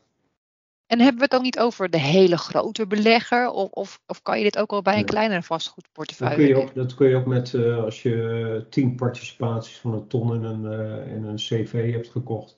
[0.86, 3.50] En hebben we het dan niet over de hele grote belegger?
[3.50, 6.36] Of, of, of kan je dit ook al bij een kleinere vastgoedportefeuille?
[6.36, 9.92] Dat kun je ook, dat kun je ook met uh, als je tien participaties van
[9.92, 12.56] een ton in een, uh, in een CV hebt gekocht.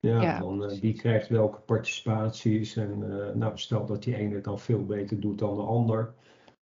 [0.00, 2.76] Ja, ja dan, uh, die krijgt welke participaties.
[2.76, 2.98] En
[3.34, 6.14] nou, stel dat die ene dan veel beter doet dan de ander.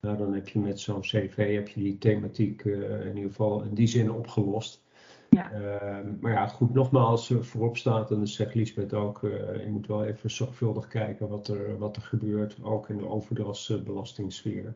[0.01, 3.63] Nou, dan heb je met zo'n CV heb je die thematiek uh, in ieder geval
[3.63, 4.83] in die zin opgelost.
[5.31, 5.53] Ja.
[5.53, 9.21] Uh, maar ja, goed, nogmaals, uh, voorop staat, en dat zegt Lisbeth ook,
[9.65, 14.73] je moet wel even zorgvuldig kijken wat er, wat er gebeurt, ook in de overdrachtsbelastingssfeer.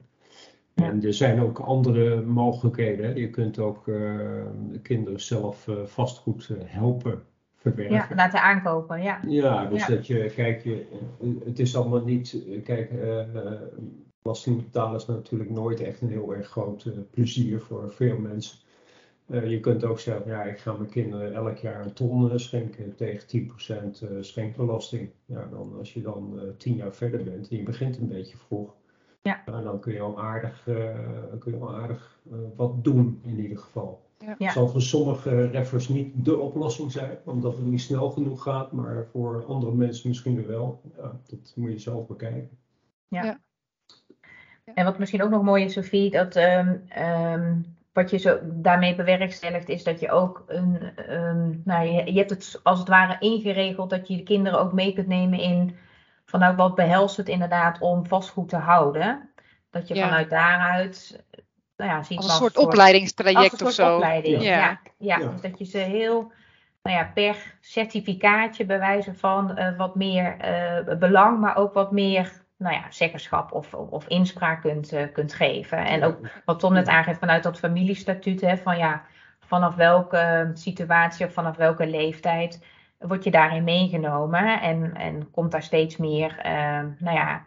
[0.74, 0.84] Ja.
[0.84, 3.16] En er zijn ook andere mogelijkheden.
[3.16, 3.84] Je kunt ook
[4.82, 7.22] kinderen zelf vastgoed helpen
[7.54, 7.94] verwerven.
[7.94, 9.20] Ja, laten aankopen, ja.
[9.26, 10.86] Ja, dus dat je, kijk, je,
[11.44, 12.90] het is allemaal niet, kijk,
[14.24, 18.58] belasting is natuurlijk nooit echt een heel erg groot uh, plezier voor veel mensen.
[19.26, 22.36] Uh, je kunt ook zeggen, ja, ik ga mijn kinderen elk jaar een ton uh,
[22.36, 23.50] schenken tegen
[24.10, 25.10] 10% schenkbelasting.
[25.24, 28.74] Ja, dan, als je dan tien jaar verder bent en je begint een beetje vroeg,
[29.22, 29.42] ja.
[29.46, 30.62] dan kun je al aardig,
[31.38, 32.18] kun je al aardig
[32.56, 34.02] wat doen in ieder geval.
[34.18, 34.34] Ja.
[34.38, 38.72] Het zal voor sommige reffers niet de oplossing zijn, omdat het niet snel genoeg gaat,
[38.72, 40.80] maar voor andere mensen misschien wel.
[40.96, 42.58] Ja, dat moet je zelf bekijken.
[43.08, 43.40] Ja.
[44.74, 48.94] En wat misschien ook nog mooi is, Sophie, dat um, um, wat je zo daarmee
[48.94, 50.92] bewerkstelligt, is dat je ook een.
[51.10, 54.72] Um, nou, je, je, hebt het als het ware ingeregeld dat je de kinderen ook
[54.72, 55.76] mee kunt nemen in.
[56.24, 59.30] Van nou, wat behelst het inderdaad om vastgoed te houden?
[59.70, 61.24] Dat je vanuit daaruit.
[61.76, 63.94] Nou ja, ziet als een soort opleidingstraject of zo.
[63.94, 64.42] Opleiding.
[64.42, 64.58] Ja.
[64.58, 64.78] Ja.
[64.98, 65.18] ja.
[65.18, 66.32] dus dat je ze heel
[66.82, 70.36] nou ja, per certificaatje bewijzen van uh, wat meer
[70.88, 75.34] uh, belang, maar ook wat meer nou ja, zeggenschap of, of inspraak kunt, uh, kunt
[75.34, 75.86] geven.
[75.86, 79.02] En ook wat Tom net aangeeft vanuit dat familiestatuut, hè, van ja,
[79.40, 82.64] vanaf welke situatie of vanaf welke leeftijd
[82.98, 87.44] word je daarin meegenomen en, en komt daar steeds meer, uh, nou ja,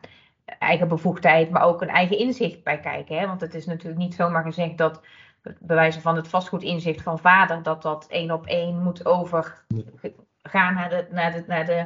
[0.60, 3.18] eigen bevoegdheid, maar ook een eigen inzicht bij kijken.
[3.18, 3.28] Hè?
[3.28, 5.02] Want het is natuurlijk niet zomaar gezegd dat
[5.42, 10.90] bij wijze van het vastgoedinzicht van vader, dat dat één op één moet overgaan naar
[10.90, 11.86] de, naar de, naar de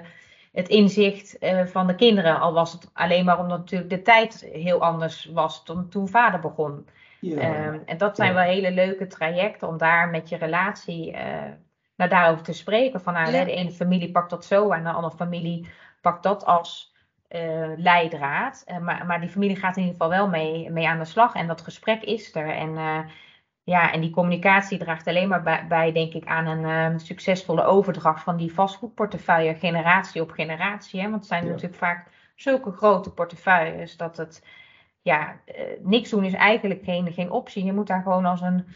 [0.52, 2.40] het inzicht uh, van de kinderen.
[2.40, 6.40] Al was het alleen maar omdat natuurlijk de tijd heel anders was dan toen vader
[6.40, 6.88] begon.
[7.20, 7.68] Ja.
[7.68, 11.20] Um, en dat zijn wel hele leuke trajecten om daar met je relatie uh,
[11.96, 13.02] naar daarover te spreken.
[13.02, 13.44] Van nou, ja.
[13.44, 15.70] de ene familie pakt dat zo en de andere familie
[16.02, 16.94] pakt dat als
[17.30, 18.66] uh, leidraad.
[18.82, 21.48] maar, maar die familie gaat in ieder geval wel mee, mee aan de slag en
[21.48, 22.50] dat gesprek is er.
[22.50, 22.78] En
[23.64, 27.64] ja, en die communicatie draagt alleen maar bij, bij denk ik, aan een uh, succesvolle
[27.64, 31.00] overdracht van die vastgoedportefeuille generatie op generatie.
[31.00, 31.10] Hè?
[31.10, 34.46] Want het zijn natuurlijk vaak zulke grote portefeuilles dat het,
[35.02, 37.66] ja, uh, niks doen is eigenlijk geen, geen optie.
[37.66, 38.68] Je moet daar gewoon als een,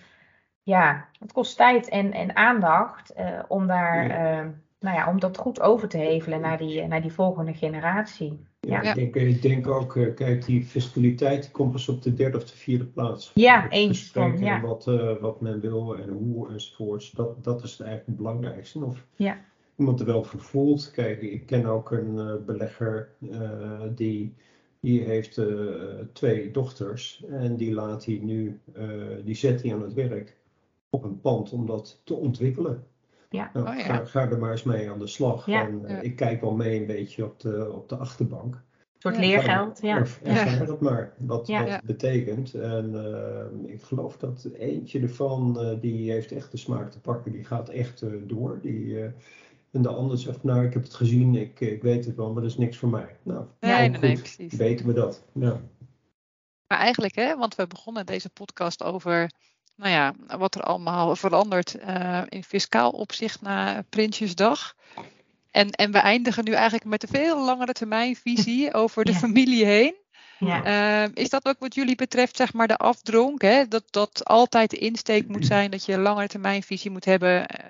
[0.63, 4.53] ja, het kost tijd en, en aandacht uh, om daar, ja.
[4.85, 8.39] Nou ja, om dat goed over te hevelen naar die, naar die volgende generatie.
[8.59, 12.37] Ja, Ik, denk, ik, denk, ook, uh, kijk, die fiscaliteit komt pas op de derde
[12.37, 13.31] of de vierde plaats.
[13.33, 14.11] Ja, eens.
[14.11, 14.61] Van, ja.
[14.61, 17.11] Wat, uh, wat men wil en hoe enzovoorts.
[17.11, 18.85] Dat, dat is eigenlijk het belangrijkste.
[18.85, 19.37] Of ja.
[19.75, 20.91] iemand er wel voor voelt.
[20.91, 23.09] Kijk, ik ken ook een uh, belegger
[23.95, 24.35] die
[24.79, 25.41] Die heeft
[26.13, 28.59] twee dochters en die laat hij nu,
[29.23, 30.37] die zet hij aan het werk
[30.89, 32.83] op een pand om dat te ontwikkelen.
[33.35, 33.49] Ja.
[33.53, 33.83] Nou, Oh, ja.
[33.83, 35.45] ga, ga er maar eens mee aan de slag.
[35.45, 35.67] Ja.
[35.67, 35.99] En, Ja.
[36.01, 38.53] Ik kijk wel mee een beetje op de, op de achterbank.
[38.55, 38.61] Een
[39.11, 39.21] soort Ja.
[39.21, 39.81] leergeld.
[39.81, 39.97] Ja.
[39.97, 41.59] Ervaar het maar, wat Ja.
[41.59, 41.75] wat Ja.
[41.75, 42.53] het betekent.
[42.53, 43.13] En
[43.65, 47.31] eh, ik geloof dat eentje ervan, eh, die heeft echt de smaak te pakken.
[47.31, 48.59] Die gaat echt eh, door.
[48.61, 49.09] Die, eh,
[49.71, 52.41] en de ander zegt, nou ik heb het gezien, ik, ik weet het wel, maar
[52.41, 53.17] dat is niks voor mij.
[53.23, 54.53] Nou, Nee, Ja, nee, nee, precies.
[54.53, 55.25] weten we dat.
[55.33, 55.61] Ja.
[56.67, 59.31] Maar eigenlijk, hè, want we begonnen deze podcast over
[59.75, 64.75] nou ja, wat er allemaal verandert eh, in fiscaal opzicht na Prinsjesdag.
[65.51, 69.17] En, en we eindigen nu eigenlijk met een veel langere termijnvisie over de Ja.
[69.17, 69.95] familie heen.
[70.39, 70.63] Ja.
[71.05, 73.41] Eh, is dat ook wat jullie betreft, zeg maar, de afdronk?
[73.41, 73.67] Hè?
[73.67, 77.47] Dat, dat altijd de insteek moet zijn dat je een langere termijnvisie moet hebben.
[77.47, 77.65] eh,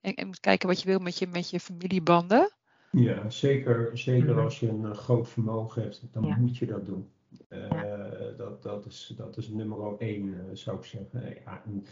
[0.00, 2.52] en, en moet kijken wat je wil met je, met je familiebanden.
[2.90, 4.38] Ja, zeker, zeker Mhm.
[4.44, 6.36] als je een eh, groot vermogen hebt, dan Ja.
[6.36, 7.10] moet je dat doen.
[7.48, 11.22] Eh, dat, dat, is, dat is nummer één, eh, zou ik zeggen.
[11.22, 11.84] Eh, Ja, en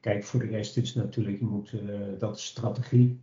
[0.00, 1.74] kijk, voor de rest is natuurlijk, je moet,
[2.18, 3.20] dat is strategie.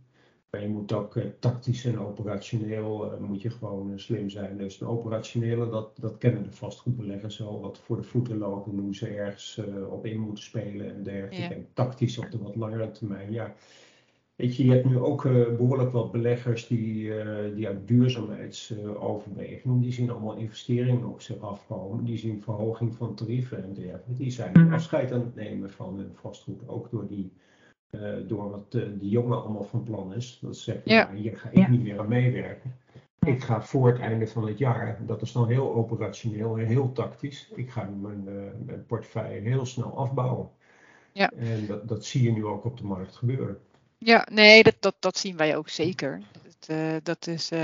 [0.50, 4.56] Maar je moet ook tactisch en operationeel, moet je gewoon slim zijn.
[4.56, 8.94] Dus een operationele, dat, dat kennen de vastgoedbeleggers al, wat voor de voeten lopen, hoe
[8.94, 11.54] ze ergens op in moeten spelen en dergelijke.
[11.54, 11.60] Ja.
[11.60, 13.54] En tactisch op de wat langere termijn, ja.
[14.36, 19.80] Weet je, je hebt nu ook eh, behoorlijk wat beleggers die, eh, die uit duurzaamheidsoverwegingen,
[19.80, 22.04] die zien allemaal investeringen op zich afkomen.
[22.04, 24.14] Die zien verhoging van tarieven en dergelijke.
[24.16, 24.72] Die zijn Mhm.
[24.72, 26.68] afscheid aan het nemen van hun vastgoed.
[26.68, 27.32] Ook door, die,
[27.90, 30.38] eh, door wat eh, die jongen allemaal van plan is.
[30.42, 31.04] Dat ze zeggen, Ja.
[31.04, 31.68] nou, hier ga ik Ja.
[31.70, 32.74] niet meer aan meewerken.
[33.26, 36.92] Ik ga voor het einde van het jaar, dat is dan heel operationeel en heel
[36.92, 37.52] tactisch.
[37.54, 38.34] Ik ga mijn, eh,
[38.66, 40.48] mijn portefeuille heel snel afbouwen.
[41.12, 41.30] Ja.
[41.30, 43.58] En dat, dat zie je nu ook op de markt gebeuren.
[44.04, 46.22] Ja, nee, dat, dat, dat zien wij ook zeker.
[46.42, 47.58] Dat, eh, dat is, eh,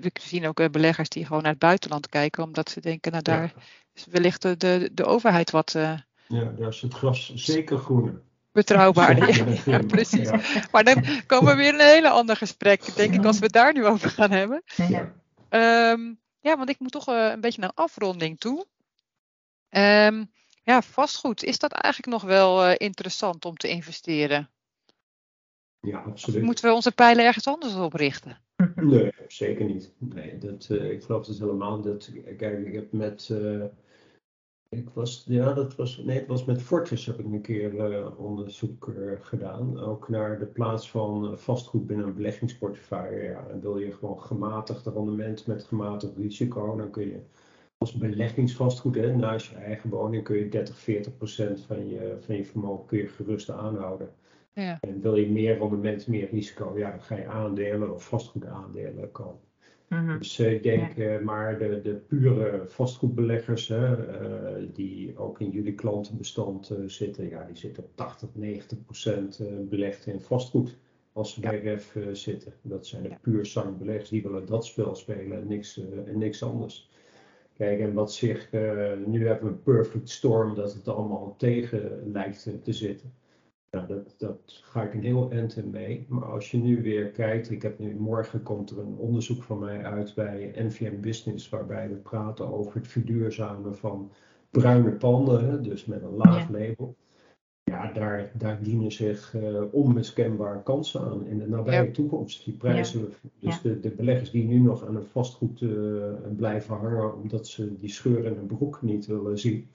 [0.00, 3.22] we zien ook eh, beleggers die gewoon naar het buitenland kijken, omdat ze denken, nou
[3.22, 3.62] daar Ja.
[3.94, 8.20] is wellicht de, de, de overheid wat eh, Ja, daar is het gras zeker groener.
[8.52, 9.70] betrouwbaarder.
[9.70, 10.28] Ja, precies.
[10.28, 10.40] ja.
[10.72, 13.52] Maar dan komen we weer in een hele ander gesprek, denk ik, als we het
[13.54, 14.62] daar nu over gaan hebben.
[14.88, 15.12] Ja.
[15.48, 18.66] Ehm, ja, want ik moet toch eh, een beetje naar afronding toe.
[19.68, 20.24] Ehm,
[20.62, 24.50] ja, vastgoed, is dat eigenlijk nog wel eh, interessant om te investeren?
[25.80, 26.42] Ja, Of absoluut.
[26.42, 28.38] moeten we onze pijlen ergens anders op richten?
[28.74, 29.94] Nee, zeker niet.
[29.98, 31.80] Nee, dat, eh, ik geloof dat helemaal.
[31.80, 33.28] Dat, kijk, ik heb met.
[33.32, 33.64] eh,
[34.68, 38.18] ik was, ja, dat was, nee, het was met Fortis heb ik een keer eh,
[38.18, 39.78] onderzoek gedaan.
[39.78, 43.22] Ook naar de plaats van vastgoed binnen een beleggingsportefeuille.
[43.22, 47.20] Ja, en wil je gewoon gematigd rendement met gematigd risico, dan kun je
[47.78, 52.36] als beleggingsvastgoed, hè, naast je eigen woning, kun je 30, 40 procent van je, van
[52.36, 54.14] je vermogen kun je gerust aanhouden.
[54.56, 54.78] Ja.
[54.80, 59.44] En wil je meer rendement, meer risico, ja, dan ga je aandelen of vastgoedaandelen kopen.
[59.88, 60.18] Mhm.
[60.18, 65.50] Dus eh, ik denk eh, maar de, de pure vastgoedbeleggers, hè, eh, die ook in
[65.50, 70.76] jullie klantenbestand eh, zitten, ja, die zitten op 80, 90 procent belegd in vastgoed
[71.12, 71.48] als ze Ja.
[71.50, 72.52] bij REF zitten.
[72.62, 73.18] Dat zijn de Ja.
[73.22, 76.90] puur zang beleggers, die willen dat spel spelen en niks, en niks anders.
[77.56, 82.10] Kijk, en wat zich, eh, nu hebben we een perfect storm dat het allemaal tegen
[82.12, 83.12] lijkt te zitten.
[83.76, 86.06] Nou, dat, dat ga ik een heel eind in mee.
[86.08, 89.58] Maar als je nu weer kijkt, ik heb nu morgen komt er een onderzoek van
[89.58, 94.10] mij uit bij NVM Business, waarbij we praten over het verduurzamen van
[94.50, 96.96] bruine panden, dus met een laag label.
[97.62, 101.90] Ja, daar, daar dienen zich eh, onmiskenbaar kansen aan in de nabije Ja.
[101.92, 102.44] toekomst.
[102.44, 103.00] Die prijzen,
[103.38, 103.58] dus Ja.
[103.62, 105.68] de, de beleggers die nu nog aan een vastgoed eh,
[106.36, 109.68] blijven hangen, omdat ze die scheur in hun broek niet willen zien.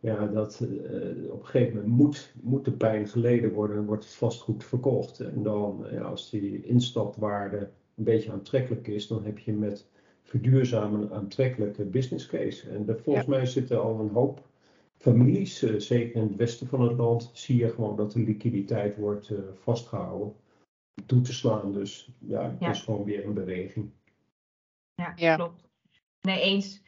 [0.00, 4.04] Ja, dat eh, op een gegeven moment moet, moet de pijn geleden worden en wordt
[4.04, 5.20] het vastgoed verkocht.
[5.20, 9.88] En dan, ja, als die instapwaarde een beetje aantrekkelijk is, dan heb je met
[10.22, 12.70] verduurzamen een aantrekkelijke business case.
[12.70, 14.48] En er, volgens mij zitten al een hoop
[14.98, 18.96] families, eh, zeker in het westen van het land, zie je gewoon dat de liquiditeit
[18.96, 20.34] wordt eh, vastgehouden.
[21.06, 22.70] Toe te slaan, dus ja, het Ja.
[22.70, 23.90] is gewoon weer een beweging.
[24.94, 25.34] Ja, Ja.
[25.34, 25.68] klopt.
[26.20, 26.82] Nee, eens.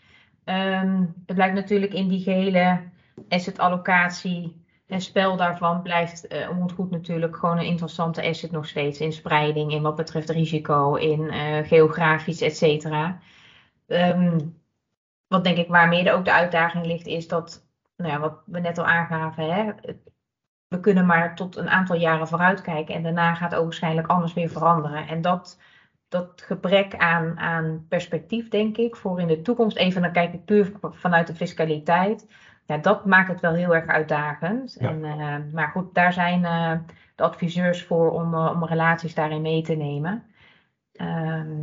[0.45, 2.91] Ehm, het blijkt natuurlijk in die gehele
[3.29, 9.01] asset allocatie en spel daarvan blijft eh onroerend natuurlijk gewoon een interessante asset nog steeds
[9.01, 13.19] in spreiding, in wat betreft risico, in eh, geografisch, et cetera.
[13.87, 14.39] Ehm,
[15.27, 18.61] wat denk ik waar mede ook de uitdaging ligt, is dat, nou ja, wat we
[18.61, 19.73] net al aangaven, hè,
[20.69, 24.49] we kunnen maar tot een aantal jaren vooruitkijken en daarna gaat ook waarschijnlijk alles weer
[24.49, 25.09] veranderen.
[25.09, 25.59] En dat
[26.13, 30.45] dat gebrek aan, aan perspectief, denk ik, voor in de toekomst, even dan kijk ik
[30.45, 32.27] puur vanuit de fiscaliteit,
[32.67, 34.77] ja, dat maakt het wel heel erg uitdagend.
[34.81, 34.89] Ja.
[34.89, 36.73] En, eh, maar goed, daar zijn eh,
[37.15, 40.23] de adviseurs voor om, eh, om relaties daarin mee te nemen.
[40.93, 41.61] Ehm,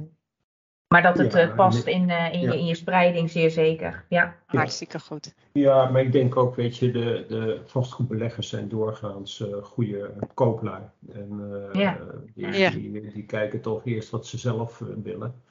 [0.87, 2.51] Maar dat het Ja, past in, eh, in, Ja.
[2.51, 4.05] je, in je spreiding, zeer zeker.
[4.07, 5.35] Ja, Hartstikke goed.
[5.51, 10.81] Ja, maar ik denk ook, weet je, de, de vastgoedbeleggers zijn doorgaans eh goede kooplui.
[11.13, 11.39] En
[11.71, 11.97] eh, Ja.
[12.33, 15.41] die, die, die kijken toch eerst wat ze zelf willen.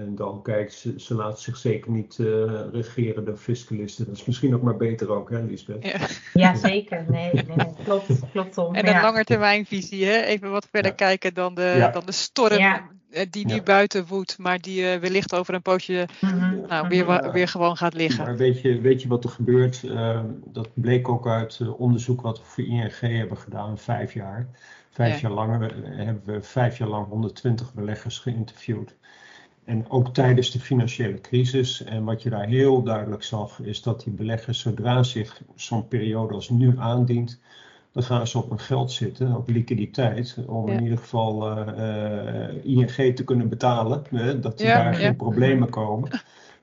[0.00, 4.06] En dan kijken ze, ze laten zich zeker niet eh, regeren door fiscalisten.
[4.06, 5.84] Dat is misschien ook maar beter ook, hè, Lisbeth?
[5.84, 5.98] Ja.
[6.48, 7.04] ja zeker.
[7.08, 8.74] Nee, nee, klopt, klopt Tom.
[8.74, 8.96] En ja.
[8.96, 10.20] een langetermijnvisie, hè?
[10.22, 10.96] even wat verder Ja.
[10.96, 11.88] kijken dan de, Ja.
[11.90, 12.88] dan de storm Ja.
[13.10, 13.62] eh, die nu Ja.
[13.62, 17.22] buiten woedt, maar die eh, wellicht over een poosje Mhm, nou, weer, mhm.
[17.22, 18.24] wa- weer gewoon gaat liggen.
[18.24, 19.82] Maar weet je, weet je wat er gebeurt?
[20.44, 24.46] Dat bleek ook uit onderzoek wat we voor ING hebben gedaan, vijf jaar.
[24.90, 25.20] Vijf Ja.
[25.28, 28.94] jaar lang we- hebben we vijf jaar lang 120 beleggers geïnterviewd.
[29.64, 31.84] En ook tijdens de financiële crisis.
[31.84, 36.34] En wat je daar heel duidelijk zag, is dat die beleggers, zodra zich zo'n periode
[36.34, 37.40] als nu aandient,
[37.92, 40.74] dan gaan ze op hun geld zitten, op liquiditeit, om Ja.
[40.74, 44.98] in ieder geval eh, eh, ING te kunnen betalen, hè, dat er Ja, daar ja.
[44.98, 46.10] geen problemen komen.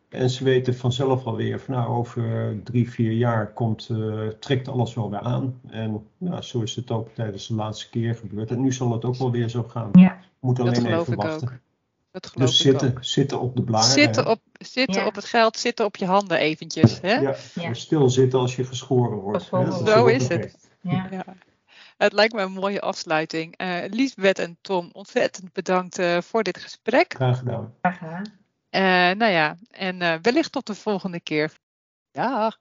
[0.09, 4.93] En ze weten vanzelf alweer van nou, over drie, vier jaar komt, eh, trekt alles
[4.93, 5.59] wel weer aan.
[5.69, 8.51] En ja, zo is het ook tijdens de laatste keer gebeurd.
[8.51, 9.89] En nu zal het ook wel weer zo gaan.
[9.93, 10.17] Ja.
[10.39, 11.47] Moet Dat alleen geloof even ik wachten.
[11.47, 11.53] ook.
[12.11, 13.03] Dat geloof Dus ik zitten, ook.
[13.03, 13.89] zitten op de blaren.
[13.91, 15.07] Zitten, op, zitten Ja.
[15.07, 16.99] op het geld, zitten op je handen eventjes.
[17.01, 17.13] Hè?
[17.13, 17.63] Ja, Ja.
[17.63, 19.49] en stil zitten als je geschoren wordt.
[19.51, 19.85] Hè.
[19.85, 20.57] Zo is het.
[20.81, 21.07] Ja.
[21.11, 21.25] Ja.
[21.97, 23.57] Het lijkt me een mooie afsluiting.
[23.57, 27.13] Eh Liesbeth en Tom, ontzettend bedankt eh, voor dit gesprek.
[27.13, 27.73] Graag gedaan.
[27.81, 28.23] Graag gedaan.
[28.69, 28.81] Eh,
[29.17, 31.53] nou ja, en eh, wellicht tot de volgende keer.
[32.11, 32.57] Dag.